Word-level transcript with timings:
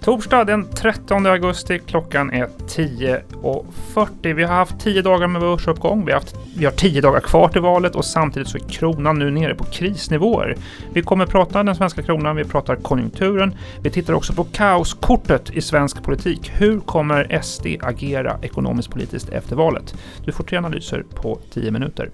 Torsdag 0.00 0.44
den 0.44 0.66
13 0.74 1.26
augusti, 1.26 1.78
klockan 1.78 2.30
är 2.30 2.48
10.40. 2.66 4.34
Vi 4.34 4.42
har 4.42 4.54
haft 4.54 4.80
10 4.80 5.02
dagar 5.02 5.26
med 5.26 5.40
börsuppgång. 5.40 6.04
Vi 6.04 6.12
har, 6.12 6.20
haft, 6.20 6.34
vi 6.56 6.64
har 6.64 6.72
10 6.72 7.00
dagar 7.00 7.20
kvar 7.20 7.48
till 7.48 7.60
valet 7.60 7.94
och 7.94 8.04
samtidigt 8.04 8.48
så 8.48 8.58
är 8.58 8.68
kronan 8.68 9.18
nu 9.18 9.30
nere 9.30 9.54
på 9.54 9.64
krisnivåer. 9.64 10.56
Vi 10.92 11.02
kommer 11.02 11.26
prata 11.26 11.62
den 11.62 11.74
svenska 11.74 12.02
kronan, 12.02 12.36
vi 12.36 12.44
pratar 12.44 12.76
konjunkturen. 12.76 13.54
Vi 13.82 13.90
tittar 13.90 14.14
också 14.14 14.32
på 14.32 14.44
kaoskortet 14.44 15.50
i 15.50 15.60
svensk 15.60 16.02
politik. 16.02 16.50
Hur 16.54 16.80
kommer 16.80 17.40
SD 17.42 17.66
agera 17.80 18.38
ekonomiskt 18.42 18.90
politiskt 18.90 19.28
efter 19.28 19.56
valet? 19.56 19.94
Du 20.24 20.32
får 20.32 20.44
tre 20.44 20.58
analyser 20.58 21.04
på 21.14 21.38
10 21.50 21.70
minuter. 21.70 22.10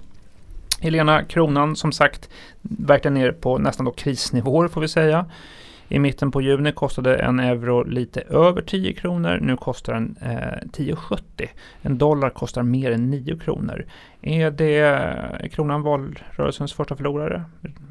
Helena, 0.80 1.24
kronan 1.24 1.76
som 1.76 1.92
sagt 1.92 2.28
verkligen 2.62 3.14
ner 3.14 3.32
på 3.32 3.58
nästan 3.58 3.86
då 3.86 3.92
krisnivåer 3.92 4.68
får 4.68 4.80
vi 4.80 4.88
säga. 4.88 5.26
I 5.88 5.98
mitten 5.98 6.30
på 6.30 6.42
juni 6.42 6.72
kostade 6.72 7.16
en 7.16 7.40
euro 7.40 7.82
lite 7.82 8.20
över 8.20 8.62
10 8.62 8.92
kronor. 8.92 9.38
Nu 9.42 9.56
kostar 9.56 9.92
den 9.92 10.16
eh, 10.22 10.28
10,70. 10.72 11.20
En 11.82 11.98
dollar 11.98 12.30
kostar 12.30 12.62
mer 12.62 12.90
än 12.90 13.10
9 13.10 13.38
kronor. 13.38 13.86
Är, 14.22 14.50
det, 14.50 14.78
är 14.78 15.48
kronan 15.48 15.82
valrörelsens 15.82 16.72
första 16.72 16.96
förlorare? 16.96 17.44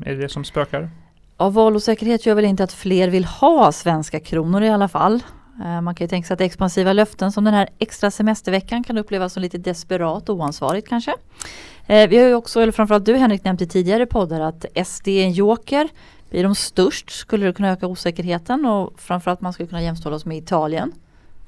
Är 0.06 0.16
det 0.16 0.22
det 0.22 0.30
som 0.30 0.44
spökar? 0.44 0.90
Ja, 1.38 1.50
valosäkerhet 1.50 2.26
gör 2.26 2.36
väl 2.36 2.46
inte 2.46 2.64
att 2.64 2.74
fler 2.74 3.10
vill 3.10 3.26
ha 3.26 3.72
svenska 3.72 4.20
kronor 4.20 4.64
i 4.64 4.70
alla 4.70 4.88
fall. 4.88 5.24
Eh, 5.64 5.82
man 5.82 5.96
kan 5.96 6.06
ju 6.06 6.10
tänka 6.10 6.28
sig 6.28 6.34
att 6.34 6.42
expansiva 6.42 6.94
löften 6.94 7.32
som 7.32 7.44
den 7.44 7.54
här 7.54 7.70
extra 7.80 8.12
semesterveckan 8.12 8.84
kan 8.84 8.98
upplevas 8.98 9.34
som 9.34 9.42
lite 9.42 9.58
desperat 9.58 10.30
och 10.30 10.36
oansvarigt 10.36 10.88
kanske. 10.88 11.14
Eh, 11.88 12.10
vi 12.10 12.18
har 12.18 12.28
ju 12.28 12.34
också, 12.34 12.62
eller 12.62 12.72
framförallt 12.72 13.06
du 13.06 13.16
Henrik 13.16 13.44
nämnt 13.44 13.62
i 13.62 13.68
tidigare 13.68 14.06
poddar 14.06 14.42
att 14.42 14.66
SD 14.88 15.08
är 15.08 15.24
en 15.24 15.32
joker. 15.32 15.90
Blir 16.30 16.44
de 16.44 16.56
störst 16.56 17.10
skulle 17.10 17.46
det 17.46 17.54
kunna 17.54 17.70
öka 17.70 17.88
osäkerheten 17.88 18.66
och 18.66 19.00
framförallt 19.00 19.42
man 19.42 19.54
skulle 19.54 19.70
kunna 19.70 19.82
jämställa 19.82 20.16
oss 20.16 20.26
med 20.26 20.38
Italien. 20.38 20.92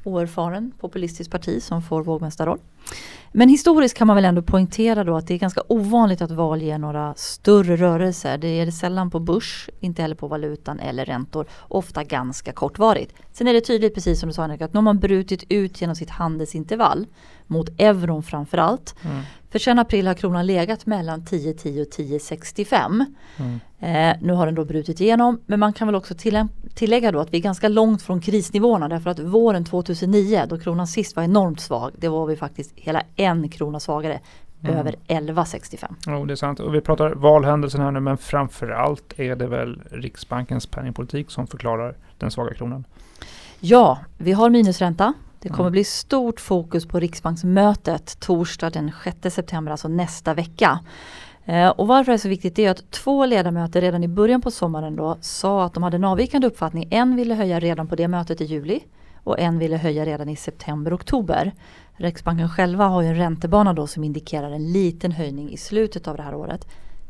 Oerfaren 0.03 0.71
populistiskt 0.79 1.31
parti 1.31 1.63
som 1.63 1.81
får 1.81 2.03
vågmästarroll. 2.03 2.59
Men 3.31 3.49
historiskt 3.49 3.97
kan 3.97 4.07
man 4.07 4.15
väl 4.15 4.25
ändå 4.25 4.41
poängtera 4.41 5.03
då 5.03 5.17
att 5.17 5.27
det 5.27 5.33
är 5.33 5.37
ganska 5.37 5.61
ovanligt 5.67 6.21
att 6.21 6.31
val 6.31 6.61
ger 6.61 6.77
några 6.77 7.13
större 7.15 7.75
rörelser. 7.75 8.37
Det 8.37 8.47
är 8.47 8.65
det 8.65 8.71
sällan 8.71 9.09
på 9.09 9.19
börs, 9.19 9.69
inte 9.79 10.01
heller 10.01 10.15
på 10.15 10.27
valutan 10.27 10.79
eller 10.79 11.05
räntor. 11.05 11.45
Ofta 11.67 12.03
ganska 12.03 12.51
kortvarigt. 12.51 13.13
Sen 13.33 13.47
är 13.47 13.53
det 13.53 13.61
tydligt, 13.61 13.95
precis 13.95 14.19
som 14.19 14.29
du 14.29 14.33
sa 14.33 14.41
Henrik, 14.41 14.61
att 14.61 14.73
nu 14.73 14.77
har 14.77 14.81
man 14.83 14.99
brutit 14.99 15.43
ut 15.49 15.81
genom 15.81 15.95
sitt 15.95 16.09
handelsintervall 16.09 17.07
mot 17.47 17.69
euron 17.77 18.23
framförallt. 18.23 18.95
Mm. 19.03 19.21
För 19.49 19.59
sedan 19.59 19.79
april 19.79 20.07
har 20.07 20.13
kronan 20.13 20.45
legat 20.45 20.85
mellan 20.85 21.21
10,10 21.21 21.81
och 21.81 21.87
10,65. 21.87 23.05
Mm. 23.37 23.59
Eh, 23.79 24.17
nu 24.21 24.33
har 24.33 24.45
den 24.45 24.55
då 24.55 24.65
brutit 24.65 25.01
igenom 25.01 25.41
men 25.45 25.59
man 25.59 25.73
kan 25.73 25.87
väl 25.87 25.95
också 25.95 26.15
tillägga 26.75 27.11
då 27.11 27.19
att 27.19 27.33
vi 27.33 27.37
är 27.37 27.41
ganska 27.41 27.67
långt 27.67 28.01
från 28.01 28.21
krisnivåerna 28.21 28.87
därför 28.87 29.09
att 29.09 29.19
våren 29.19 29.65
2009 29.65 30.45
då 30.49 30.59
kronan 30.59 30.87
sist 30.87 31.15
var 31.15 31.23
enormt 31.23 31.59
svag 31.59 31.91
det 31.97 32.07
var 32.07 32.25
vi 32.25 32.35
faktiskt 32.35 32.71
hela 32.75 33.03
en 33.15 33.49
krona 33.49 33.79
svagare 33.79 34.19
mm. 34.63 34.77
över 34.77 34.95
11,65. 35.07 35.95
Jo, 36.07 36.25
det 36.25 36.33
är 36.33 36.35
sant. 36.35 36.59
Och 36.59 36.75
vi 36.75 36.81
pratar 36.81 37.09
valhändelsen 37.09 37.81
här 37.81 37.91
nu 37.91 37.99
men 37.99 38.17
framförallt 38.17 39.19
är 39.19 39.35
det 39.35 39.47
väl 39.47 39.81
Riksbankens 39.91 40.65
penningpolitik 40.65 41.31
som 41.31 41.47
förklarar 41.47 41.95
den 42.17 42.31
svaga 42.31 42.53
kronan. 42.53 42.83
Ja, 43.59 43.99
vi 44.17 44.31
har 44.31 44.49
minusränta. 44.49 45.13
Det 45.39 45.49
kommer 45.49 45.61
mm. 45.61 45.71
bli 45.71 45.83
stort 45.83 46.39
fokus 46.39 46.85
på 46.85 46.99
Riksbanksmötet 46.99 48.19
torsdag 48.19 48.69
den 48.69 48.91
6 49.03 49.35
september, 49.35 49.71
alltså 49.71 49.87
nästa 49.87 50.33
vecka. 50.33 50.79
Eh, 51.45 51.69
och 51.69 51.87
varför 51.87 52.11
det 52.11 52.15
är 52.15 52.17
så 52.17 52.29
viktigt 52.29 52.59
är 52.59 52.71
att 52.71 52.91
två 52.91 53.25
ledamöter 53.25 53.81
redan 53.81 54.03
i 54.03 54.07
början 54.07 54.41
på 54.41 54.51
sommaren 54.51 54.95
då 54.95 55.17
sa 55.21 55.65
att 55.65 55.73
de 55.73 55.83
hade 55.83 55.97
en 55.97 56.03
avvikande 56.03 56.47
uppfattning. 56.47 56.87
En 56.91 57.15
ville 57.15 57.35
höja 57.35 57.59
redan 57.59 57.87
på 57.87 57.95
det 57.95 58.07
mötet 58.07 58.41
i 58.41 58.45
juli 58.45 58.79
och 59.23 59.39
en 59.39 59.59
ville 59.59 59.77
höja 59.77 60.05
redan 60.05 60.29
i 60.29 60.35
september-oktober. 60.35 61.53
Riksbanken 61.95 62.49
själva 62.49 62.87
har 62.87 63.01
ju 63.01 63.07
en 63.07 63.15
räntebana 63.15 63.73
då 63.73 63.87
som 63.87 64.03
indikerar 64.03 64.51
en 64.51 64.71
liten 64.71 65.11
höjning 65.11 65.51
i 65.51 65.57
slutet 65.57 66.07
av 66.07 66.17
det 66.17 66.23
här 66.23 66.35
året. 66.35 66.67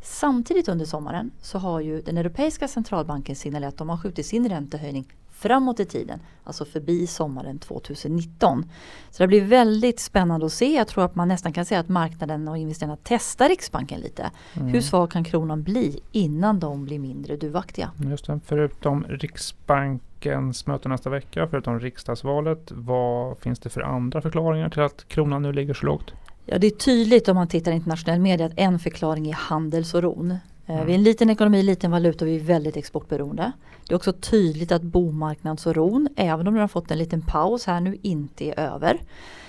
Samtidigt 0.09 0.69
under 0.69 0.85
sommaren 0.85 1.31
så 1.41 1.57
har 1.57 1.79
ju 1.79 2.01
den 2.01 2.17
Europeiska 2.17 2.67
centralbanken 2.67 3.35
signalerat 3.35 3.73
att 3.73 3.77
de 3.77 3.89
har 3.89 3.97
skjutit 3.97 4.25
sin 4.25 4.49
räntehöjning 4.49 5.05
framåt 5.31 5.79
i 5.79 5.85
tiden, 5.85 6.19
alltså 6.43 6.65
förbi 6.65 7.07
sommaren 7.07 7.59
2019. 7.59 8.65
Så 9.09 9.23
det 9.23 9.27
blir 9.27 9.41
väldigt 9.41 9.99
spännande 9.99 10.45
att 10.45 10.53
se. 10.53 10.75
Jag 10.75 10.87
tror 10.87 11.05
att 11.05 11.15
man 11.15 11.27
nästan 11.27 11.53
kan 11.53 11.65
säga 11.65 11.79
att 11.79 11.89
marknaden 11.89 12.47
och 12.47 12.57
investerarna 12.57 12.97
testar 13.03 13.49
Riksbanken 13.49 13.99
lite. 13.99 14.31
Mm. 14.53 14.67
Hur 14.67 14.81
svag 14.81 15.11
kan 15.11 15.23
kronan 15.23 15.63
bli 15.63 15.99
innan 16.11 16.59
de 16.59 16.85
blir 16.85 16.99
mindre 16.99 17.37
duvaktiga? 17.37 17.91
Just 17.97 18.27
det. 18.27 18.39
Förutom 18.45 19.03
Riksbankens 19.03 20.67
möte 20.67 20.89
nästa 20.89 21.09
vecka, 21.09 21.47
förutom 21.47 21.79
riksdagsvalet, 21.79 22.71
vad 22.71 23.37
finns 23.37 23.59
det 23.59 23.69
för 23.69 23.81
andra 23.81 24.21
förklaringar 24.21 24.69
till 24.69 24.81
att 24.81 25.07
kronan 25.07 25.41
nu 25.41 25.53
ligger 25.53 25.73
så 25.73 25.85
lågt? 25.85 26.13
Ja, 26.49 26.57
det 26.57 26.67
är 26.67 26.71
tydligt 26.71 27.27
om 27.27 27.35
man 27.35 27.47
tittar 27.47 27.71
internationell 27.71 28.19
media 28.19 28.45
att 28.45 28.53
en 28.55 28.79
förklaring 28.79 29.29
är 29.29 29.33
handelsoron. 29.33 30.31
Eh, 30.65 30.75
mm. 30.75 30.85
Vi 30.85 30.91
är 30.91 30.97
en 30.97 31.03
liten 31.03 31.29
ekonomi, 31.29 31.63
liten 31.63 31.91
valuta 31.91 32.25
och 32.25 32.29
vi 32.31 32.35
är 32.35 32.39
väldigt 32.39 32.77
exportberoende. 32.77 33.51
Det 33.87 33.93
är 33.93 33.95
också 33.95 34.13
tydligt 34.13 34.71
att 34.71 34.81
bomarknadsoron, 34.81 36.07
även 36.15 36.47
om 36.47 36.53
den 36.53 36.61
har 36.61 36.67
fått 36.67 36.91
en 36.91 36.97
liten 36.97 37.21
paus 37.21 37.65
här 37.65 37.79
nu, 37.79 37.97
inte 38.01 38.45
är 38.45 38.59
över. 38.59 39.01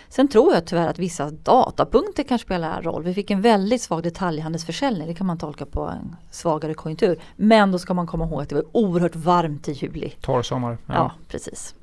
Sen 0.08 0.28
tror 0.28 0.54
jag 0.54 0.66
tyvärr 0.66 0.88
att 0.88 0.98
vissa 0.98 1.30
datapunkter 1.30 2.22
kan 2.22 2.38
spela 2.38 2.80
roll. 2.80 3.02
Vi 3.02 3.14
fick 3.14 3.30
en 3.30 3.40
väldigt 3.40 3.82
svag 3.82 4.02
detaljhandelsförsäljning. 4.02 5.08
Det 5.08 5.14
kan 5.14 5.26
man 5.26 5.38
tolka 5.38 5.66
på 5.66 5.88
en 5.88 6.16
svagare 6.30 6.74
konjunktur. 6.74 7.18
Men 7.36 7.72
då 7.72 7.78
ska 7.78 7.94
man 7.94 8.06
komma 8.06 8.24
ihåg 8.24 8.42
att 8.42 8.48
det 8.48 8.54
var 8.54 8.64
oerhört 8.72 9.16
varmt 9.16 9.68
i 9.68 9.72
juli. 9.72 10.12
Torr 10.20 10.42
sommar. 10.42 10.78
Ja. 10.86 10.94
ja, 10.94 11.12
precis. 11.28 11.74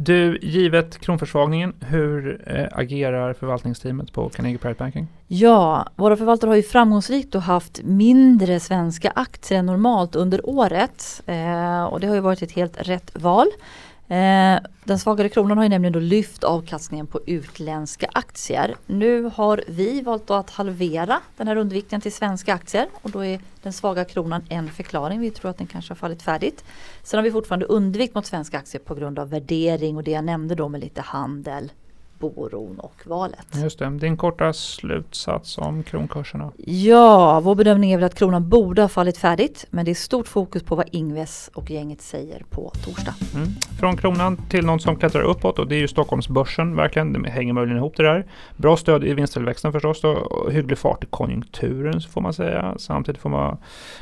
Du, 0.00 0.38
givet 0.42 0.98
kronförsvagningen, 0.98 1.72
hur 1.80 2.42
eh, 2.46 2.66
agerar 2.72 3.32
förvaltningsteamet 3.32 4.12
på 4.12 4.28
Carnegie 4.28 4.58
Private 4.58 4.78
Banking? 4.78 5.08
Ja, 5.26 5.86
våra 5.96 6.16
förvaltare 6.16 6.48
har 6.48 6.56
ju 6.56 6.62
framgångsrikt 6.62 7.34
och 7.34 7.42
haft 7.42 7.80
mindre 7.84 8.60
svenska 8.60 9.10
aktier 9.10 9.58
än 9.58 9.66
normalt 9.66 10.16
under 10.16 10.48
året. 10.48 11.22
Eh, 11.26 11.84
och 11.84 12.00
det 12.00 12.06
har 12.06 12.14
ju 12.14 12.20
varit 12.20 12.42
ett 12.42 12.52
helt 12.52 12.88
rätt 12.88 13.10
val. 13.14 13.46
Eh, 14.08 14.58
den 14.84 14.98
svagare 14.98 15.28
kronan 15.28 15.56
har 15.56 15.64
ju 15.64 15.68
nämligen 15.68 15.92
då 15.92 15.98
lyft 15.98 16.44
avkastningen 16.44 17.06
på 17.06 17.20
utländska 17.26 18.08
aktier. 18.12 18.74
Nu 18.86 19.30
har 19.34 19.64
vi 19.66 20.00
valt 20.00 20.30
att 20.30 20.50
halvera 20.50 21.20
den 21.36 21.48
här 21.48 21.56
undervikten 21.56 22.00
till 22.00 22.12
svenska 22.12 22.54
aktier 22.54 22.88
och 23.02 23.10
då 23.10 23.24
är 23.24 23.40
den 23.62 23.72
svaga 23.72 24.04
kronan 24.04 24.44
en 24.48 24.68
förklaring. 24.68 25.20
Vi 25.20 25.30
tror 25.30 25.50
att 25.50 25.58
den 25.58 25.66
kanske 25.66 25.90
har 25.90 25.96
fallit 25.96 26.22
färdigt. 26.22 26.64
Sen 27.02 27.18
har 27.18 27.22
vi 27.22 27.32
fortfarande 27.32 27.66
undervikt 27.66 28.14
mot 28.14 28.26
svenska 28.26 28.58
aktier 28.58 28.82
på 28.82 28.94
grund 28.94 29.18
av 29.18 29.30
värdering 29.30 29.96
och 29.96 30.02
det 30.02 30.10
jag 30.10 30.24
nämnde 30.24 30.54
då 30.54 30.68
med 30.68 30.80
lite 30.80 31.00
handel 31.00 31.70
Boron 32.18 32.80
och 32.80 32.94
valet. 33.04 33.46
Just 33.54 33.78
det, 33.78 33.90
din 33.90 34.16
korta 34.16 34.52
slutsats 34.52 35.58
om 35.58 35.82
kronkurserna? 35.82 36.52
Ja, 36.56 37.40
vår 37.40 37.54
bedömning 37.54 37.92
är 37.92 37.96
väl 37.96 38.04
att 38.04 38.14
kronan 38.14 38.48
borde 38.48 38.82
ha 38.82 38.88
fallit 38.88 39.18
färdigt 39.18 39.66
men 39.70 39.84
det 39.84 39.90
är 39.90 39.94
stort 39.94 40.28
fokus 40.28 40.62
på 40.62 40.74
vad 40.74 40.88
Ingves 40.92 41.50
och 41.54 41.70
gänget 41.70 42.02
säger 42.02 42.42
på 42.50 42.72
torsdag. 42.84 43.14
Mm. 43.34 43.48
Från 43.80 43.96
kronan 43.96 44.36
till 44.36 44.66
något 44.66 44.82
som 44.82 44.96
klättrar 44.96 45.22
uppåt 45.22 45.58
och 45.58 45.68
det 45.68 45.74
är 45.74 45.80
ju 45.80 45.88
Stockholmsbörsen 45.88 46.76
verkligen. 46.76 47.12
Det 47.12 47.30
hänger 47.30 47.52
möjligen 47.52 47.78
ihop 47.78 47.96
det 47.96 48.02
där. 48.02 48.26
Bra 48.56 48.76
stöd 48.76 49.04
i 49.04 49.14
vinsttillväxten 49.14 49.72
förstås 49.72 50.00
då, 50.00 50.08
och 50.10 50.52
hygglig 50.52 50.78
fart 50.78 51.04
i 51.04 51.06
konjunkturen 51.06 52.00
får 52.00 52.20
man 52.20 52.34
säga. 52.34 52.74
Samtidigt 52.78 53.20
får 53.20 53.30
man 53.30 53.56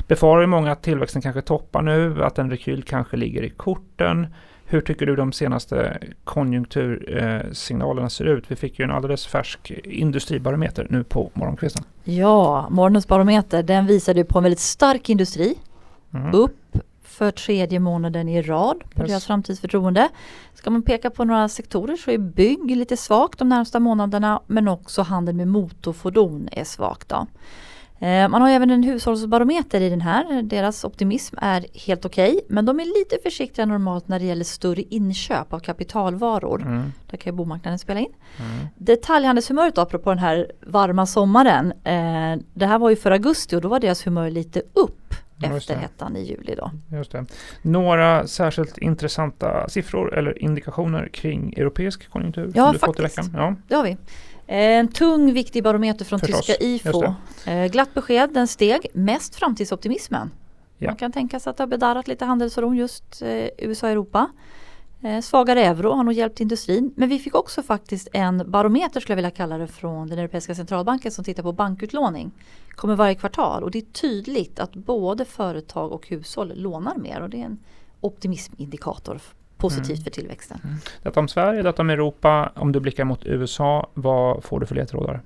befara 0.07 0.43
i 0.43 0.47
många 0.47 0.71
att 0.71 0.83
tillväxten 0.83 1.21
kanske 1.21 1.41
toppar 1.41 1.81
nu, 1.81 2.23
att 2.23 2.39
en 2.39 2.49
rekyl 2.49 2.83
kanske 2.83 3.17
ligger 3.17 3.43
i 3.43 3.49
korten. 3.49 4.27
Hur 4.69 4.81
tycker 4.81 5.05
du 5.05 5.15
de 5.15 5.31
senaste 5.31 5.97
konjunktursignalerna 6.23 8.09
ser 8.09 8.25
ut? 8.25 8.51
Vi 8.51 8.55
fick 8.55 8.79
ju 8.79 8.83
en 8.83 8.91
alldeles 8.91 9.27
färsk 9.27 9.71
industribarometer 9.83 10.87
nu 10.89 11.03
på 11.03 11.31
morgonkvisten. 11.33 11.83
Ja, 12.03 12.67
morgonens 12.69 13.07
barometer 13.07 13.63
den 13.63 13.85
visade 13.85 14.23
på 14.23 14.39
en 14.39 14.43
väldigt 14.43 14.59
stark 14.59 15.09
industri. 15.09 15.55
Mm. 16.13 16.33
Upp 16.33 16.77
för 17.03 17.31
tredje 17.31 17.79
månaden 17.79 18.29
i 18.29 18.41
rad 18.41 18.83
på 18.95 19.01
yes. 19.01 19.09
deras 19.09 19.25
framtidsförtroende. 19.25 20.09
Ska 20.53 20.69
man 20.69 20.81
peka 20.81 21.09
på 21.09 21.25
några 21.25 21.49
sektorer 21.49 21.95
så 21.95 22.11
är 22.11 22.17
bygg 22.17 22.77
lite 22.77 22.97
svagt 22.97 23.39
de 23.39 23.49
närmsta 23.49 23.79
månaderna 23.79 24.41
men 24.47 24.67
också 24.67 25.01
handel 25.01 25.35
med 25.35 25.47
motorfordon 25.47 26.49
är 26.51 26.63
svagt. 26.63 27.09
Då. 27.09 27.27
Eh, 27.99 28.27
man 28.27 28.41
har 28.41 28.49
även 28.49 28.69
en 28.69 28.83
hushållsbarometer 28.83 29.81
i 29.81 29.89
den 29.89 30.01
här. 30.01 30.41
Deras 30.41 30.83
optimism 30.83 31.35
är 31.41 31.65
helt 31.87 32.05
okej. 32.05 32.31
Okay, 32.31 32.41
men 32.47 32.65
de 32.65 32.79
är 32.79 32.85
lite 32.85 33.17
försiktiga 33.23 33.65
normalt 33.65 34.07
när 34.07 34.19
det 34.19 34.25
gäller 34.25 34.43
större 34.43 34.81
inköp 34.81 35.53
av 35.53 35.59
kapitalvaror. 35.59 36.61
Mm. 36.61 36.93
Där 37.09 37.17
kan 37.17 37.33
ju 37.33 37.37
bomarknaden 37.37 37.79
spela 37.79 37.99
in. 37.99 38.13
Mm. 38.39 38.67
Detaljhandelshumöret 38.75 39.77
apropå 39.77 40.09
den 40.09 40.19
här 40.19 40.51
varma 40.61 41.05
sommaren. 41.05 41.71
Eh, 41.71 42.43
det 42.53 42.65
här 42.65 42.79
var 42.79 42.89
ju 42.89 42.95
för 42.95 43.11
augusti 43.11 43.55
och 43.55 43.61
då 43.61 43.67
var 43.67 43.79
deras 43.79 44.07
humör 44.07 44.29
lite 44.29 44.61
upp. 44.73 45.13
efter 45.43 45.75
hettan 45.75 46.15
i 46.15 46.23
juli. 46.23 46.55
Då. 46.55 46.71
Just 46.97 47.11
det. 47.11 47.25
Några 47.61 48.27
särskilt 48.27 48.77
intressanta 48.77 49.69
siffror 49.69 50.17
eller 50.17 50.43
indikationer 50.43 51.09
kring 51.13 51.53
europeisk 51.53 52.09
konjunktur? 52.09 52.51
Ja, 52.55 52.73
faktiskt. 52.73 53.19
Ja. 53.33 53.55
Det 53.67 53.75
har 53.75 53.83
vi. 53.83 53.97
En 54.47 54.87
tung 54.87 55.33
viktig 55.33 55.63
barometer 55.63 56.05
från 56.05 56.19
Förstås. 56.19 56.45
tyska 56.45 56.63
IFO. 56.63 57.03
Eh, 57.45 57.65
glatt 57.65 57.93
besked, 57.93 58.33
den 58.33 58.47
steg 58.47 58.87
mest 58.93 59.35
framtidsoptimismen. 59.35 60.31
Ja. 60.77 60.89
Man 60.89 60.95
kan 60.95 61.11
tänka 61.11 61.39
sig 61.39 61.49
att 61.51 61.57
det 61.57 61.63
har 61.63 61.67
bedarrat 61.67 62.07
lite 62.07 62.25
handelsoro 62.25 62.73
just 62.73 63.21
eh, 63.21 63.47
USA 63.57 63.87
och 63.87 63.91
Europa. 63.91 64.29
Eh, 65.01 65.21
svagare 65.21 65.63
euro 65.63 65.91
har 65.91 66.03
nog 66.03 66.13
hjälpt 66.13 66.41
industrin. 66.41 66.93
Men 66.95 67.09
vi 67.09 67.19
fick 67.19 67.35
också 67.35 67.63
faktiskt 67.63 68.07
en 68.13 68.51
barometer 68.51 68.99
skulle 68.99 69.11
jag 69.11 69.15
vilja 69.15 69.31
kalla 69.31 69.57
det 69.57 69.67
från 69.67 70.07
den 70.07 70.19
Europeiska 70.19 70.55
centralbanken 70.55 71.11
som 71.11 71.23
tittar 71.23 71.43
på 71.43 71.51
bankutlåning. 71.51 72.31
Kommer 72.69 72.95
varje 72.95 73.15
kvartal 73.15 73.63
och 73.63 73.71
det 73.71 73.77
är 73.79 73.85
tydligt 74.01 74.59
att 74.59 74.73
både 74.73 75.25
företag 75.25 75.91
och 75.91 76.07
hushåll 76.07 76.53
lånar 76.55 76.95
mer 76.95 77.21
och 77.21 77.29
det 77.29 77.41
är 77.41 77.45
en 77.45 77.59
optimismindikator 78.01 79.19
positivt 79.57 79.89
mm. 79.89 80.03
för 80.03 80.11
tillväxten. 80.11 80.59
Mm. 80.63 80.75
Detta 81.03 81.19
om 81.19 81.27
Sverige, 81.27 81.61
detta 81.61 81.81
om 81.81 81.89
Europa. 81.89 82.51
Om 82.55 82.71
du 82.71 82.79
blickar 82.79 83.03
mot 83.03 83.25
USA, 83.25 83.89
vad 83.93 84.43
får 84.43 84.59
du 84.59 84.65
för 84.65 84.75
ledtrådar? 84.75 85.21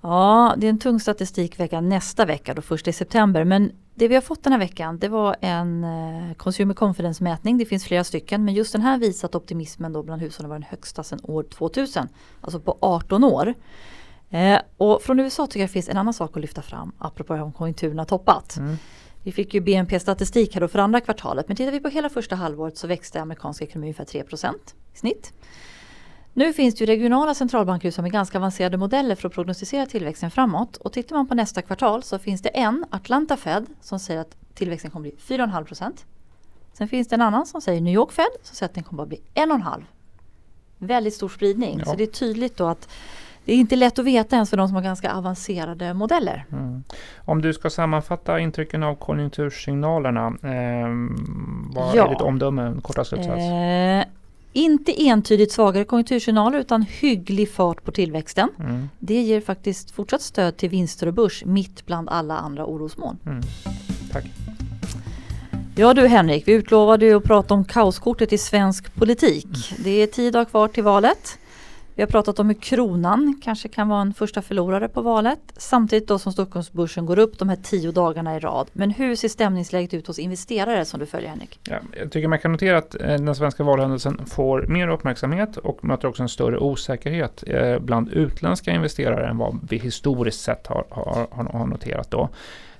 Ja, 0.00 0.54
det 0.56 0.66
är 0.66 0.70
en 0.70 0.78
tung 0.78 1.00
statistikvecka 1.00 1.80
nästa 1.80 2.24
vecka 2.24 2.54
då 2.54 2.62
först 2.62 2.88
i 2.88 2.92
september. 2.92 3.44
Men 3.44 3.72
det 3.94 4.08
vi 4.08 4.14
har 4.14 4.22
fått 4.22 4.44
den 4.44 4.52
här 4.52 4.60
veckan 4.60 4.98
det 4.98 5.08
var 5.08 5.36
en 5.40 5.84
eh, 5.84 6.34
Consumer 6.34 6.74
Confidence 6.74 7.24
mätning. 7.24 7.58
Det 7.58 7.64
finns 7.64 7.84
flera 7.84 8.04
stycken 8.04 8.44
men 8.44 8.54
just 8.54 8.72
den 8.72 8.82
här 8.82 8.98
visar 8.98 9.28
att 9.28 9.34
optimismen 9.34 9.92
då 9.92 10.02
bland 10.02 10.22
hushållen 10.22 10.48
var 10.48 10.56
den 10.56 10.66
högsta 10.70 11.02
sedan 11.02 11.20
år 11.22 11.42
2000. 11.42 12.08
Alltså 12.40 12.60
på 12.60 12.78
18 12.80 13.24
år. 13.24 13.54
Eh, 14.30 14.58
och 14.76 15.02
från 15.02 15.20
USA 15.20 15.46
tycker 15.46 15.60
jag 15.60 15.68
det 15.68 15.72
finns 15.72 15.88
en 15.88 15.96
annan 15.96 16.14
sak 16.14 16.36
att 16.36 16.40
lyfta 16.40 16.62
fram 16.62 16.92
apropå 16.98 17.34
om 17.34 17.52
konjunkturen 17.52 17.98
har 17.98 18.04
toppat. 18.04 18.56
Mm. 18.56 18.76
Vi 19.28 19.32
fick 19.32 19.54
ju 19.54 19.60
BNP-statistik 19.60 20.54
här 20.54 20.60
då 20.60 20.68
för 20.68 20.78
andra 20.78 21.00
kvartalet 21.00 21.48
men 21.48 21.56
tittar 21.56 21.72
vi 21.72 21.80
på 21.80 21.88
hela 21.88 22.08
första 22.08 22.36
halvåret 22.36 22.78
så 22.78 22.86
växte 22.86 23.20
amerikanska 23.20 23.64
ekonomin 23.64 23.86
ungefär 23.86 24.04
3 24.04 24.24
i 24.94 24.98
snitt. 24.98 25.32
Nu 26.32 26.52
finns 26.52 26.74
det 26.74 26.80
ju 26.80 26.86
regionala 26.86 27.34
centralbanker 27.34 27.90
som 27.90 28.04
är 28.04 28.08
ganska 28.08 28.38
avancerade 28.38 28.76
modeller 28.76 29.14
för 29.14 29.28
att 29.28 29.34
prognostisera 29.34 29.86
tillväxten 29.86 30.30
framåt. 30.30 30.76
Och 30.76 30.92
tittar 30.92 31.16
man 31.16 31.28
på 31.28 31.34
nästa 31.34 31.62
kvartal 31.62 32.02
så 32.02 32.18
finns 32.18 32.42
det 32.42 32.48
en, 32.48 32.84
Atlanta 32.90 33.36
Fed, 33.36 33.66
som 33.80 33.98
säger 33.98 34.20
att 34.20 34.36
tillväxten 34.54 34.90
kommer 34.90 35.10
bli 35.10 35.36
4,5 35.36 35.64
procent. 35.64 36.06
Sen 36.72 36.88
finns 36.88 37.08
det 37.08 37.14
en 37.14 37.22
annan 37.22 37.46
som 37.46 37.60
säger 37.60 37.80
New 37.80 37.94
York 37.94 38.12
Fed 38.12 38.26
som 38.42 38.56
säger 38.56 38.70
att 38.70 38.74
den 38.74 38.84
kommer 38.84 39.02
att 39.02 39.08
bli 39.08 39.20
1,5. 39.34 39.84
Väldigt 40.78 41.14
stor 41.14 41.28
spridning. 41.28 41.78
Ja. 41.78 41.84
Så 41.84 41.94
det 41.94 42.02
är 42.02 42.06
tydligt 42.06 42.56
då 42.56 42.66
att 42.66 42.88
det 43.48 43.54
är 43.54 43.56
inte 43.56 43.76
lätt 43.76 43.98
att 43.98 44.04
veta 44.04 44.36
ens 44.36 44.50
för 44.50 44.56
de 44.56 44.68
som 44.68 44.74
har 44.74 44.82
ganska 44.82 45.12
avancerade 45.12 45.94
modeller. 45.94 46.44
Mm. 46.52 46.84
Om 47.16 47.42
du 47.42 47.52
ska 47.52 47.70
sammanfatta 47.70 48.40
intrycken 48.40 48.82
av 48.82 48.94
konjunktursignalerna, 48.94 50.26
eh, 50.26 50.88
vad 51.74 51.96
ja. 51.96 52.06
är 52.06 52.08
ditt 52.08 52.20
omdöme, 52.20 52.74
korta 52.82 53.04
slutsats? 53.04 53.38
Eh, 53.38 54.04
inte 54.52 55.02
entydigt 55.02 55.52
svagare 55.52 55.84
konjunktursignaler 55.84 56.58
utan 56.58 56.82
hygglig 56.82 57.50
fart 57.50 57.84
på 57.84 57.92
tillväxten. 57.92 58.48
Mm. 58.58 58.88
Det 58.98 59.22
ger 59.22 59.40
faktiskt 59.40 59.90
fortsatt 59.90 60.22
stöd 60.22 60.56
till 60.56 60.68
vinster 60.68 61.06
och 61.06 61.14
börs 61.14 61.44
mitt 61.44 61.86
bland 61.86 62.08
alla 62.08 62.38
andra 62.38 62.66
orosmoln. 62.66 63.18
Mm. 63.26 63.42
Tack. 64.12 64.24
Ja 65.76 65.94
du 65.94 66.06
Henrik, 66.06 66.48
vi 66.48 66.52
utlovade 66.52 67.06
ju 67.06 67.16
att 67.16 67.24
prata 67.24 67.54
om 67.54 67.64
kaoskortet 67.64 68.32
i 68.32 68.38
svensk 68.38 68.94
politik. 68.94 69.46
Mm. 69.46 69.84
Det 69.84 69.90
är 69.90 70.06
tio 70.06 70.30
dagar 70.30 70.44
kvar 70.44 70.68
till 70.68 70.84
valet. 70.84 71.38
Vi 71.98 72.02
har 72.02 72.08
pratat 72.08 72.38
om 72.38 72.46
hur 72.48 72.54
kronan 72.54 73.40
kanske 73.44 73.68
kan 73.68 73.88
vara 73.88 74.00
en 74.00 74.14
första 74.14 74.42
förlorare 74.42 74.88
på 74.88 75.02
valet. 75.02 75.38
Samtidigt 75.56 76.08
då 76.08 76.18
som 76.18 76.32
Stockholmsbörsen 76.32 77.06
går 77.06 77.18
upp 77.18 77.38
de 77.38 77.48
här 77.48 77.56
tio 77.56 77.92
dagarna 77.92 78.36
i 78.36 78.40
rad. 78.40 78.66
Men 78.72 78.90
hur 78.90 79.16
ser 79.16 79.28
stämningsläget 79.28 79.94
ut 79.94 80.06
hos 80.06 80.18
investerare 80.18 80.84
som 80.84 81.00
du 81.00 81.06
följer 81.06 81.30
Henrik? 81.30 81.60
Ja, 81.62 81.76
jag 82.00 82.12
tycker 82.12 82.28
man 82.28 82.38
kan 82.38 82.52
notera 82.52 82.78
att 82.78 82.94
eh, 82.94 83.00
den 83.00 83.34
svenska 83.34 83.64
valhändelsen 83.64 84.26
får 84.26 84.62
mer 84.62 84.88
uppmärksamhet 84.88 85.56
och 85.56 85.84
möter 85.84 86.08
också 86.08 86.22
en 86.22 86.28
större 86.28 86.58
osäkerhet 86.58 87.44
eh, 87.46 87.78
bland 87.78 88.08
utländska 88.08 88.70
investerare 88.70 89.28
än 89.28 89.38
vad 89.38 89.58
vi 89.68 89.78
historiskt 89.78 90.40
sett 90.40 90.66
har, 90.66 90.84
har, 90.90 91.48
har 91.52 91.66
noterat 91.66 92.10
då. 92.10 92.28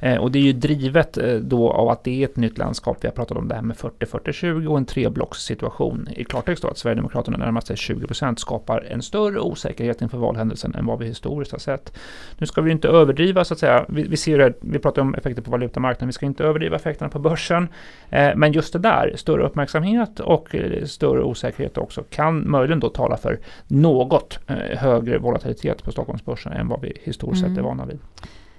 Eh, 0.00 0.16
och 0.16 0.30
det 0.30 0.38
är 0.38 0.42
ju 0.42 0.52
drivet 0.52 1.18
eh, 1.18 1.34
då 1.34 1.72
av 1.72 1.88
att 1.88 2.04
det 2.04 2.22
är 2.22 2.24
ett 2.24 2.36
nytt 2.36 2.58
landskap. 2.58 2.96
Vi 3.00 3.08
har 3.08 3.12
pratat 3.12 3.36
om 3.36 3.48
det 3.48 3.54
här 3.54 3.62
med 3.62 3.76
40-40-20 3.76 4.66
och 4.66 4.78
en 4.78 4.84
treblockssituation. 4.84 6.08
I 6.16 6.24
klartext 6.24 6.62
då 6.62 6.68
att 6.68 6.78
Sverigedemokraterna 6.78 7.36
närmar 7.36 7.60
sig 7.60 7.76
20 7.76 8.06
procent 8.06 8.40
skapar 8.40 8.86
en 8.90 9.02
större 9.02 9.40
osäkerhet 9.40 10.02
inför 10.02 10.18
valhändelsen 10.18 10.74
än 10.74 10.86
vad 10.86 10.98
vi 10.98 11.06
historiskt 11.06 11.52
har 11.52 11.58
sett. 11.58 11.92
Nu 12.38 12.46
ska 12.46 12.60
vi 12.60 12.70
inte 12.70 12.88
överdriva 12.88 13.44
så 13.44 13.54
att 13.54 13.60
säga. 13.60 13.84
Vi, 13.88 14.02
vi 14.02 14.16
ser 14.16 14.38
det, 14.38 14.52
vi 14.60 14.78
pratar 14.78 15.02
om 15.02 15.14
effekter 15.14 15.42
på 15.42 15.50
valutamarknaden. 15.50 16.08
Vi 16.08 16.12
ska 16.12 16.26
inte 16.26 16.44
överdriva 16.44 16.76
effekterna 16.76 17.10
på 17.10 17.18
börsen. 17.18 17.68
Eh, 18.10 18.30
men 18.36 18.52
just 18.52 18.72
det 18.72 18.78
där, 18.78 19.12
större 19.16 19.42
uppmärksamhet 19.42 20.20
och 20.20 20.54
större 20.84 21.22
osäkerhet 21.22 21.78
också 21.78 22.04
kan 22.10 22.50
möjligen 22.50 22.80
då 22.80 22.88
tala 22.88 23.16
för 23.16 23.38
något 23.66 24.38
högre 24.76 25.18
volatilitet 25.18 25.82
på 25.82 25.92
Stockholmsbörsen 25.92 26.52
än 26.52 26.68
vad 26.68 26.80
vi 26.80 26.98
historiskt 27.02 27.42
mm. 27.42 27.54
sett 27.54 27.58
är 27.58 27.68
vana 27.68 27.86
vid. 27.86 27.98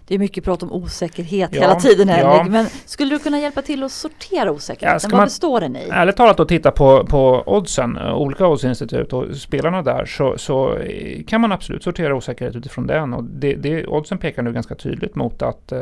Det 0.10 0.16
är 0.16 0.20
mycket 0.20 0.44
prat 0.44 0.64
om 0.64 0.72
osäkerhet 0.72 1.50
ja, 1.54 1.62
hela 1.62 1.76
tiden 1.76 2.10
Henrik. 2.10 2.26
Ja. 2.26 2.46
Men 2.50 2.66
skulle 2.86 3.16
du 3.16 3.20
kunna 3.20 3.40
hjälpa 3.40 3.62
till 3.62 3.84
att 3.84 3.92
sortera 3.92 4.52
osäkerheten? 4.52 5.10
Ja, 5.12 5.18
Vad 5.18 5.26
består 5.26 5.62
den 5.62 5.76
i? 5.76 5.90
Ärligt 5.92 6.18
talat 6.18 6.40
att 6.40 6.48
titta 6.48 6.72
på, 6.72 7.06
på 7.06 7.44
oddsen, 7.46 7.98
eh, 7.98 8.16
olika 8.16 8.48
oddsinstitut 8.48 9.14
och 9.14 9.36
spelarna 9.36 9.82
där 9.82 10.06
så, 10.06 10.38
så 10.38 10.78
eh, 10.78 11.24
kan 11.24 11.42
man 11.42 11.52
absolut 11.52 11.84
sortera 11.84 12.16
osäkerhet 12.16 12.56
utifrån 12.56 12.88
den. 12.88 13.14
Och 13.14 13.24
det, 13.24 13.54
det, 13.54 13.88
oddsen 13.88 14.18
pekar 14.18 14.44
nu 14.44 14.54
ganska 14.54 14.76
tydligt 14.76 15.16
mot 15.16 15.42
att 15.42 15.72
uh, 15.72 15.82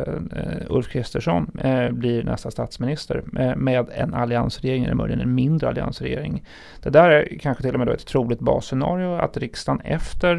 Ulf 0.69 0.87
Kristersson 0.87 1.59
uh, 1.65 1.91
blir 1.91 2.23
nästa 2.23 2.51
statsminister 2.51 3.23
uh, 3.39 3.55
med 3.55 3.89
en 3.95 4.13
alliansregering 4.13 4.83
eller 4.83 4.95
möjligen 4.95 5.21
en 5.21 5.35
mindre 5.35 5.69
alliansregering. 5.69 6.45
Det 6.83 6.89
där 6.89 7.09
är 7.09 7.37
kanske 7.39 7.63
till 7.63 7.73
och 7.73 7.79
med 7.79 7.89
ett 7.89 8.05
troligt 8.05 8.39
basscenario 8.39 9.15
att 9.15 9.37
riksdagen 9.37 9.81
efter 9.81 10.37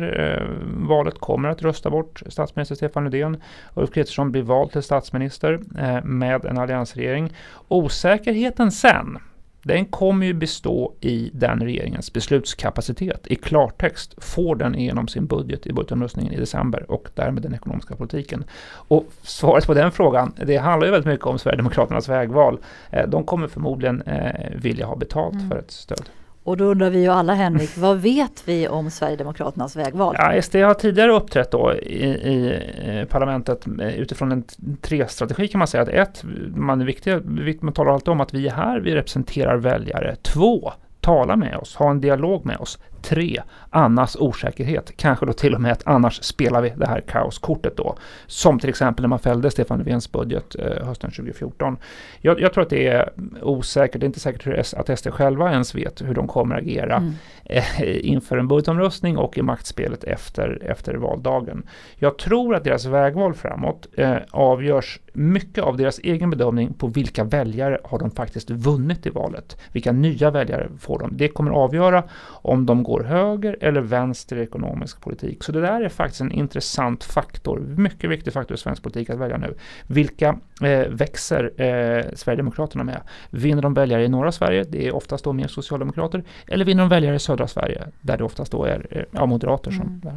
valet 0.88 1.18
kommer 1.18 1.48
att 1.48 1.62
rösta 1.62 1.90
bort 1.90 2.22
statsminister 2.26 2.74
Stefan 2.74 3.04
Löfven 3.04 3.36
Ulf 3.78 3.90
Kristersson 3.90 4.32
blir 4.32 4.42
vald 4.42 4.72
till 4.72 4.82
statsminister 4.82 5.60
eh, 5.78 6.04
med 6.04 6.44
en 6.44 6.58
alliansregering. 6.58 7.32
Osäkerheten 7.68 8.72
sen, 8.72 9.18
den 9.62 9.84
kommer 9.84 10.26
ju 10.26 10.34
bestå 10.34 10.94
i 11.00 11.30
den 11.34 11.60
regeringens 11.60 12.12
beslutskapacitet. 12.12 13.26
I 13.26 13.34
klartext 13.34 14.24
får 14.24 14.56
den 14.56 14.74
igenom 14.74 15.08
sin 15.08 15.26
budget 15.26 15.66
i 15.66 15.72
budgetomröstningen 15.72 16.32
i 16.32 16.36
december 16.36 16.90
och 16.90 17.08
därmed 17.14 17.42
den 17.42 17.54
ekonomiska 17.54 17.96
politiken. 17.96 18.44
Och 18.70 19.04
svaret 19.22 19.66
på 19.66 19.74
den 19.74 19.92
frågan, 19.92 20.32
det 20.46 20.56
handlar 20.56 20.86
ju 20.86 20.92
väldigt 20.92 21.12
mycket 21.12 21.26
om 21.26 21.38
Sverigedemokraternas 21.38 22.08
vägval. 22.08 22.58
Eh, 22.90 23.08
de 23.08 23.24
kommer 23.24 23.48
förmodligen 23.48 24.02
eh, 24.02 24.50
vilja 24.54 24.86
ha 24.86 24.96
betalt 24.96 25.34
mm. 25.34 25.48
för 25.48 25.58
ett 25.58 25.70
stöd. 25.70 26.08
Och 26.48 26.56
då 26.56 26.64
undrar 26.64 26.90
vi 26.90 27.00
ju 27.00 27.08
alla 27.08 27.34
Henrik, 27.34 27.76
vad 27.76 27.98
vet 27.98 28.42
vi 28.44 28.68
om 28.68 28.90
Sverigedemokraternas 28.90 29.76
vägval? 29.76 30.16
Ja, 30.18 30.42
SD 30.42 30.56
har 30.56 30.74
tidigare 30.74 31.12
uppträtt 31.12 31.50
då 31.50 31.74
i, 31.74 32.06
i 32.06 32.62
eh, 32.84 33.04
parlamentet 33.04 33.66
eh, 33.66 34.00
utifrån 34.00 34.32
en 34.32 34.44
tre-strategi 34.80 35.48
kan 35.48 35.58
man 35.58 35.68
säga. 35.68 35.82
Att 35.82 35.88
ett, 35.88 36.24
man 36.56 36.80
är 36.80 36.84
viktig, 36.84 37.18
man 37.62 37.72
talar 37.72 37.92
alltid 37.92 38.08
om 38.08 38.20
att 38.20 38.34
vi 38.34 38.48
är 38.48 38.52
här, 38.52 38.80
vi 38.80 38.94
representerar 38.94 39.56
väljare. 39.56 40.16
Två, 40.16 40.72
tala 41.08 41.36
med 41.36 41.56
oss, 41.56 41.76
ha 41.76 41.90
en 41.90 42.00
dialog 42.00 42.46
med 42.46 42.56
oss. 42.56 42.78
Tre, 43.02 43.42
annars 43.70 44.16
osäkerhet. 44.16 44.96
Kanske 44.96 45.26
då 45.26 45.32
till 45.32 45.54
och 45.54 45.60
med 45.60 45.72
att 45.72 45.86
annars 45.86 46.22
spelar 46.22 46.62
vi 46.62 46.72
det 46.76 46.86
här 46.86 47.00
kaoskortet 47.00 47.76
då. 47.76 47.96
Som 48.26 48.58
till 48.58 48.68
exempel 48.68 49.02
när 49.02 49.08
man 49.08 49.18
fällde 49.18 49.50
Stefan 49.50 49.78
Löfvens 49.78 50.12
budget 50.12 50.56
eh, 50.58 50.86
hösten 50.86 51.10
2014. 51.10 51.76
Jag, 52.20 52.40
jag, 52.40 52.52
tror 52.52 52.62
att 52.62 52.70
det 52.70 52.88
är 52.88 53.10
osäkert, 53.42 54.00
det 54.00 54.04
är 54.04 54.06
inte 54.06 54.20
säkert 54.20 54.74
att 54.76 54.98
SD 54.98 55.08
själva 55.08 55.52
ens 55.52 55.74
vet 55.74 56.02
hur 56.02 56.14
de 56.14 56.28
kommer 56.28 56.56
agera 56.56 56.96
mm. 56.96 57.12
eh, 57.44 58.06
inför 58.08 58.38
en 58.38 58.48
budgetomröstning 58.48 59.18
och 59.18 59.38
i 59.38 59.42
maktspelet 59.42 60.04
efter, 60.04 60.62
efter 60.62 60.94
valdagen. 60.94 61.62
Jag 61.96 62.18
tror 62.18 62.54
att 62.54 62.64
deras 62.64 62.84
vägval 62.84 63.34
framåt 63.34 63.86
eh, 63.96 64.16
avgörs 64.30 65.00
mycket 65.12 65.64
av 65.64 65.76
deras 65.76 65.98
egen 65.98 66.30
bedömning 66.30 66.72
på 66.72 66.86
vilka 66.86 67.24
väljare 67.24 67.78
har 67.84 67.98
de 67.98 68.10
faktiskt 68.10 68.50
vunnit 68.50 69.06
i 69.06 69.10
valet. 69.10 69.60
Vilka 69.72 69.92
nya 69.92 70.30
väljare 70.30 70.68
får 70.80 70.97
de? 70.98 71.16
Det 71.16 71.28
kommer 71.28 71.50
avgöra 71.50 72.04
om 72.28 72.66
de 72.66 72.82
går 72.82 73.02
höger 73.02 73.56
eller 73.60 73.80
vänster 73.80 74.36
i 74.36 74.42
ekonomisk 74.42 75.00
politik. 75.00 75.44
Så 75.44 75.52
det 75.52 75.60
där 75.60 75.80
är 75.80 75.88
faktiskt 75.88 76.20
en 76.20 76.32
intressant 76.32 77.04
faktor, 77.04 77.58
mycket 77.58 78.10
viktig 78.10 78.32
faktor 78.32 78.54
i 78.54 78.58
svensk 78.58 78.82
politik 78.82 79.10
att 79.10 79.18
välja 79.18 79.36
nu. 79.36 79.54
Vilka 79.86 80.38
eh, 80.62 80.88
växer 80.88 81.44
eh, 81.44 82.04
Sverigedemokraterna 82.14 82.84
med? 82.84 83.00
Vinner 83.30 83.62
de 83.62 83.74
väljare 83.74 84.04
i 84.04 84.08
norra 84.08 84.32
Sverige, 84.32 84.64
det 84.64 84.86
är 84.86 84.94
oftast 84.94 85.24
då 85.24 85.32
mer 85.32 85.48
socialdemokrater, 85.48 86.24
eller 86.46 86.64
vinner 86.64 86.82
de 86.82 86.88
väljare 86.88 87.14
i 87.14 87.18
södra 87.18 87.46
Sverige, 87.46 87.86
där 88.00 88.16
det 88.16 88.24
oftast 88.24 88.52
då 88.52 88.64
är 88.64 88.86
eh, 88.90 89.02
ja, 89.10 89.26
moderater 89.26 89.70
som... 89.70 90.00
Mm. 90.04 90.16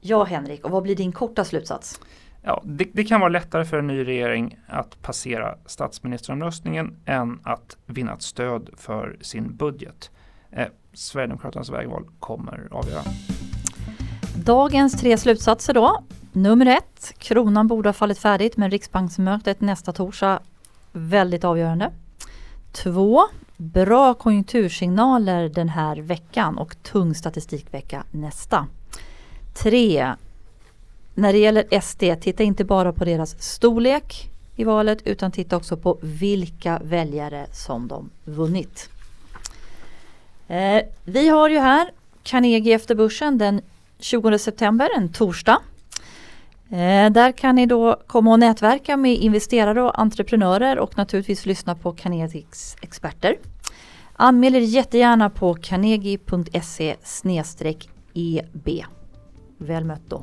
Ja 0.00 0.24
Henrik, 0.24 0.64
och 0.64 0.70
vad 0.70 0.82
blir 0.82 0.96
din 0.96 1.12
korta 1.12 1.44
slutsats? 1.44 2.00
Ja, 2.48 2.62
det, 2.64 2.86
det, 2.92 3.04
kan 3.04 3.20
vara 3.20 3.28
lättare 3.28 3.64
för 3.64 3.78
en 3.78 3.86
ny 3.86 4.06
regering 4.06 4.58
att 4.66 5.02
passera 5.02 5.54
statsministeromröstningen 5.66 6.96
än 7.04 7.40
att 7.42 7.76
vinna 7.86 8.12
ett 8.12 8.22
stöd 8.22 8.70
för 8.76 9.16
sin 9.20 9.56
budget. 9.56 10.10
Eh, 10.50 10.66
Sverigedemokraternas 10.92 11.70
vägval 11.70 12.04
kommer 12.20 12.68
avgöra. 12.70 13.02
Dagens 14.44 15.00
tre 15.00 15.18
slutsatser 15.18 15.74
då. 15.74 16.04
Nummer 16.32 16.66
ett, 16.66 17.14
kronan 17.18 17.66
borde 17.66 17.88
ha 17.88 17.92
fallit 17.92 18.18
färdigt 18.18 18.56
men 18.56 18.70
Riksbanksmötet 18.70 19.60
nästa 19.60 19.92
torsdag 19.92 20.40
väldigt 20.92 21.44
avgörande. 21.44 21.92
Två, 22.72 23.22
bra 23.56 24.14
konjunktursignaler 24.14 25.48
den 25.48 25.68
här 25.68 25.96
veckan 25.96 26.58
och 26.58 26.82
tung 26.82 27.14
statistikvecka 27.14 28.04
nästa. 28.10 28.66
Tre, 29.54 30.16
när 31.16 31.32
det 31.32 31.38
gäller 31.38 31.80
SD, 31.80 32.02
titta 32.20 32.42
inte 32.42 32.64
bara 32.64 32.92
på 32.92 33.04
deras 33.04 33.42
storlek 33.42 34.30
i 34.56 34.64
valet 34.64 35.02
utan 35.04 35.32
titta 35.32 35.56
också 35.56 35.76
på 35.76 35.98
vilka 36.02 36.80
väljare 36.84 37.46
som 37.52 37.88
de 37.88 38.10
vunnit. 38.24 38.90
Eh, 40.48 40.82
vi 41.04 41.28
har 41.28 41.48
ju 41.48 41.58
här 41.58 41.90
Carnegie 42.22 42.74
efter 42.74 42.94
börsen 42.94 43.38
den 43.38 43.60
20 43.98 44.38
september, 44.38 44.88
en 44.96 45.12
torsdag. 45.12 45.58
Eh, 46.70 47.10
där 47.10 47.32
kan 47.32 47.54
ni 47.54 47.66
då 47.66 47.96
komma 48.06 48.32
och 48.32 48.38
nätverka 48.38 48.96
med 48.96 49.14
investerare 49.14 49.82
och 49.82 50.00
entreprenörer 50.00 50.78
och 50.78 50.96
naturligtvis 50.96 51.46
lyssna 51.46 51.74
på 51.74 51.92
Carnegies 51.92 52.76
experter. 52.80 53.38
Anmäl 54.12 54.54
er 54.54 54.60
jättegärna 54.60 55.30
på 55.30 55.54
carnegie.se 55.54 56.96
eb. 58.14 58.84
Väl 59.58 59.84
mött 59.84 60.08
då. 60.08 60.22